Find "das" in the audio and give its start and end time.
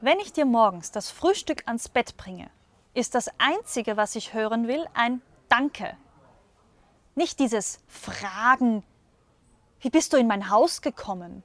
0.90-1.10, 3.14-3.30